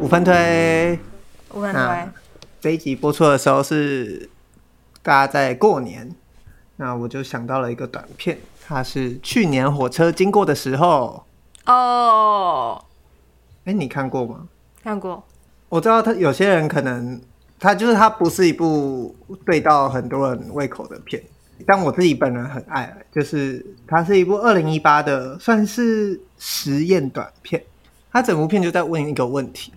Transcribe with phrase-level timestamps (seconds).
[0.00, 0.98] 五分推，
[1.54, 2.08] 五分推。
[2.60, 4.28] 这一集播出的时候是
[5.02, 6.14] 大家在过年，
[6.76, 11.24] 那我就想到了一个短片，它是去年火车经过的时候。
[11.66, 12.84] 哦，
[13.64, 14.48] 哎，你看过吗？
[14.82, 15.22] 看过。
[15.68, 17.20] 我知道他有些人可能
[17.58, 19.14] 他就是他不是一部
[19.46, 21.22] 对到很多人胃口的片，
[21.66, 27.62] 但我自己本人很爱，就是它是一部二零一八的算是实验短片，
[28.10, 29.72] 它整部片就在问一个问题。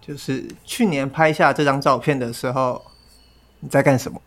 [0.00, 2.80] 就是去年拍下这张照片的时候，
[3.58, 4.22] 你在干什么？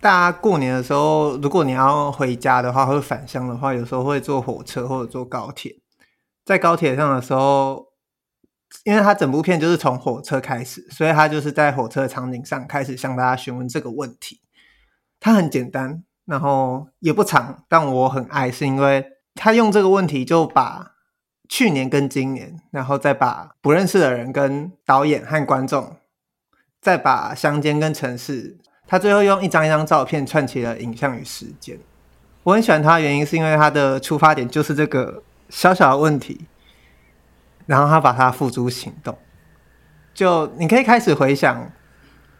[0.00, 5.76] 大家过年的时候，如果你要回家的话，或者返乡的话，有时候会坐火车或者坐高铁。
[6.44, 7.86] 在高铁上的时候，
[8.82, 14.40] 因为他整部片就是从火车开始，所以他就是在火车场景上开始向大家询问这个问题。
[15.20, 20.92] 它很简单，然后也不长，但我很爱，是因为他用这个问题就把。
[21.46, 25.98] 去年跟今年，然后再把不认识的人跟导演和观众，
[26.80, 31.78] 再把乡间跟城市，他最后用一张一张照片串起了影像与时间。
[32.44, 36.46] 我很喜欢他的原因是因为他的出发点就是这个小小的问题，
[37.66, 39.16] 然后他把它付诸行动。
[40.14, 41.70] 就你可以开始回想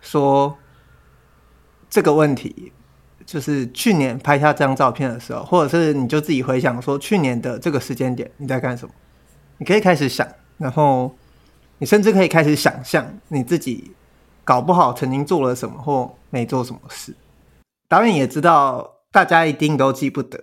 [0.01, 0.57] 说
[1.91, 2.73] 这个问题。
[3.27, 8.93] 就是去年拍下这张照片的时候，或者是你就自己回想说去年的这个时间点你在干什么？
[9.59, 10.27] 你可以开始想，
[10.59, 11.15] 然后
[11.79, 13.93] 你甚至可以开始想象你自己
[14.45, 17.15] 搞不好曾经做了什么或没做什么事。
[17.89, 20.39] 导演也知道大家一定都记不得，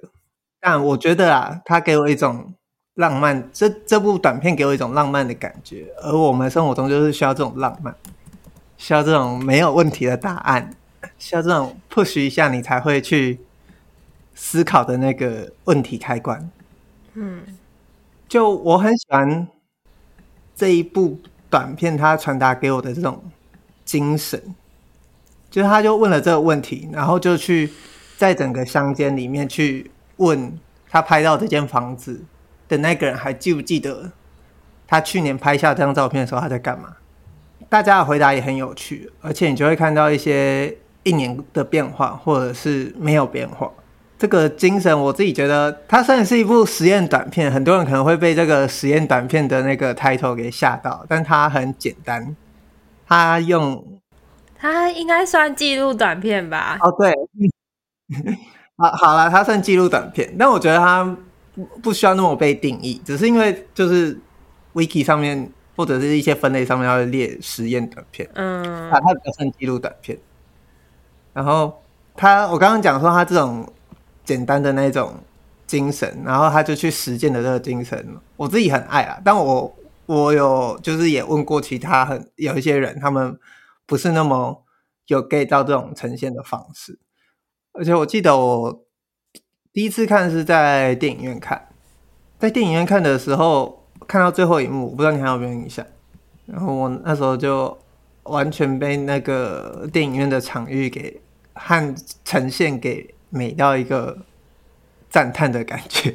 [0.60, 2.54] 但我觉得啊，他给我一种
[2.96, 7.94] 浪漫，这这部短片给我一种浪漫的感觉，而我们生活中就是需要这种浪漫，
[8.78, 10.74] 需要这种没有问题的答案。
[11.22, 13.40] 像这种 push 一下，你才会去
[14.34, 16.50] 思考的那个问题开关。
[17.14, 17.44] 嗯，
[18.28, 19.48] 就我很喜欢
[20.56, 23.24] 这一部短片，它传达给我的这种
[23.86, 24.56] 精神。
[25.52, 27.70] 就是他就问了这个问题，然后就去
[28.18, 30.58] 在整个乡间里面去问
[30.90, 32.24] 他拍到这间房子
[32.68, 34.12] 的那个人，还记不记得
[34.88, 36.96] 他去年拍下这张照片的时候他在干嘛？
[37.70, 40.78] 大家的回答也很有趣，而且你就会看到一些。
[41.04, 43.72] 一年的变化，或者是没有变化，
[44.20, 52.36] 这个精神，我自己觉得它虽然是一部实验短片，很多人可能会被这个实验短片的那个 title 给吓到，但它很简单，
[53.08, 53.84] 它用
[54.56, 56.78] 它应该算记录短片吧？
[56.82, 57.12] 哦，对，
[58.78, 61.18] 好，好了，它算记录短片，但我觉得它
[61.82, 64.16] 不需要那么被定义，只是因为就是
[64.76, 70.16] wiki 上面或者是一些分类上面要列实验短片，嗯，啊，它比较算记录短片。
[71.34, 71.82] 然后
[72.16, 73.66] 他，我刚刚讲说他这种
[74.26, 75.14] 简单的那种
[75.66, 78.06] 精神，然后他就去实践的这个精神，
[78.36, 79.20] 我自己很爱啊。
[79.24, 79.74] 但我
[80.06, 83.40] 我有就是也问过其他很有一些人，他们
[83.86, 84.64] 不是那么
[85.08, 87.00] 有 get 到这种呈现的方式。
[87.72, 88.84] 而且我记得我
[89.72, 91.70] 第一次看是在电影院看，
[92.38, 95.86] 在电影院看的时候看到最后一幕，我不知道你还有没有印象。
[96.46, 97.81] 然后我那时候就。
[98.24, 101.20] 完全被那个电影院的场域给
[101.54, 104.18] 和呈现给美到一个
[105.10, 106.14] 赞叹的感觉。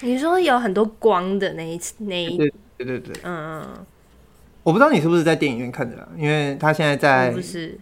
[0.00, 3.86] 你说有很多光的那一次，那一对对对对，嗯嗯。
[4.62, 7.78] 我不知道你是不是在电影院看的，因为他现在在不是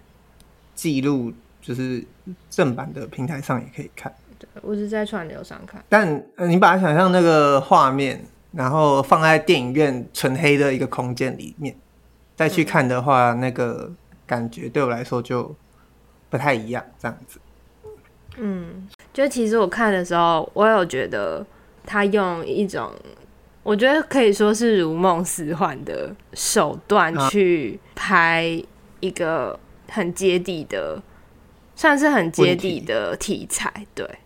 [0.75, 2.05] 记录，就是
[2.51, 4.13] 正版的平台上也可以看。
[4.39, 5.83] 对，我是在串流上看。
[5.89, 8.23] 但你把它想象那个画面，
[8.53, 11.75] 然后放在电影院纯黑的一个空间里面。
[12.37, 13.93] 再去看的话，嗯，那个
[14.27, 15.55] 感觉对我来说就
[16.31, 17.39] 不太一样，这样子。
[18.37, 21.47] 嗯，就其实我看的时候，我有觉得
[21.87, 22.93] 他用一种
[23.63, 28.63] 我觉得可以说是如梦似幻的手段去拍
[29.01, 29.59] 一个
[29.89, 31.01] 很接地的，
[31.77, 33.73] 算是很接地的题材。
[33.95, 34.19] 对，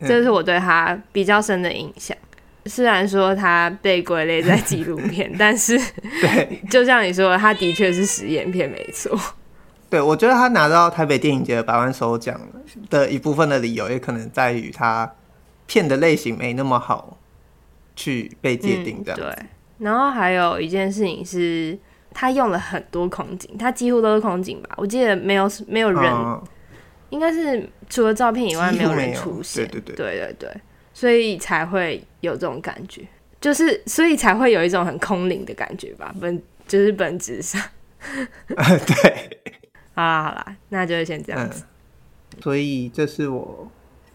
[0.00, 2.16] 这是我对他比较深的印象。
[2.66, 5.78] 虽然说它被归类在纪录片， 但是
[6.20, 9.18] 对，就像你说的，它的确是实验片，没错。
[9.90, 12.40] 对，我觉得他拿到台北电影节的百万首奖
[12.90, 15.08] 的一部分的理由，也可能在于他
[15.66, 17.16] 片的类型没那么好
[17.94, 19.22] 去被界定这样、嗯。
[19.22, 19.46] 对，
[19.78, 21.78] 然后还有一件事情是，
[22.12, 24.70] 他用了很多空景，他几乎都是空景吧？
[24.76, 26.42] 我记得没有没有人，嗯、
[27.10, 29.68] 应该是除了照片以外没有人出现。
[29.68, 30.60] 对对对对对对。
[30.94, 33.06] 所以才会有这种感觉，
[33.40, 37.60] 就是所以才会有一种很空灵的感觉吧，本就是本质上。
[38.48, 39.40] 对，
[39.94, 41.64] 好啦好啦，那就先这样子。
[42.36, 43.70] 嗯，所以这是我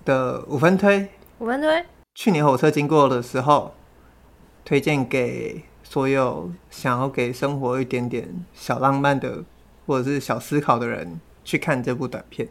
[0.06, 1.08] 的五分推，
[1.40, 1.86] 五分推。
[2.16, 3.76] 去年火车经过的时候，
[4.64, 9.44] 推荐给所有想要给生活一点点小浪漫的
[9.86, 12.48] 或者是小思考的人去看这部短片。